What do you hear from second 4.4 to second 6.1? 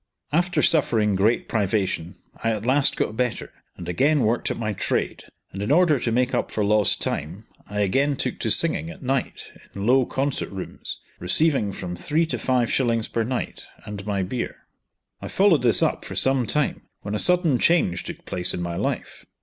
at my trade, and in order